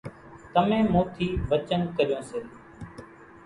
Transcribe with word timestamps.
تمين 0.53 0.85
مون 0.93 1.05
ٿي 1.15 1.27
وچن 1.49 1.81
ڪريون 1.95 2.23
سي 2.29 2.39